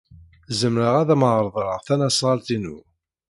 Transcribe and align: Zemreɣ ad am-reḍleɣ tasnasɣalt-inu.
Zemreɣ 0.59 0.93
ad 1.01 1.09
am-reḍleɣ 1.13 1.79
tasnasɣalt-inu. 1.85 2.77